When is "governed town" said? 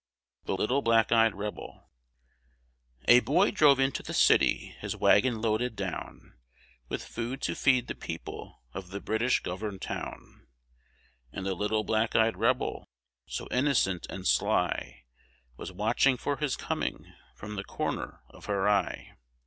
9.41-10.47